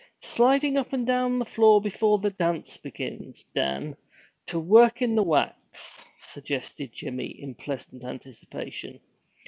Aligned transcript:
'Sliding 0.19 0.77
up 0.77 0.93
and 0.93 1.05
down 1.05 1.37
the 1.37 1.45
floor 1.45 1.79
before 1.79 2.17
the 2.17 2.31
dance 2.31 2.75
begins, 2.75 3.45
Dan, 3.53 3.95
to 4.47 4.59
work 4.59 4.99
in 4.99 5.13
the 5.13 5.21
wax?' 5.21 5.99
suggested 6.19 6.91
Jimmy, 6.91 7.27
in 7.39 7.53
pleasant 7.53 8.03
anticipation. 8.03 8.99